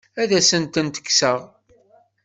Ad 0.21 0.31
asent-tent-kkseɣ? 0.39 1.39